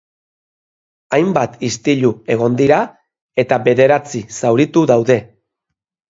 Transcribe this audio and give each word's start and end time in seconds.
Hainbat 1.17 1.59
istilu 1.67 2.09
egon 2.35 2.55
dira 2.61 2.79
eta 3.43 3.59
bederatzi 3.67 4.23
zauritu 4.41 4.83
daude. 4.93 5.19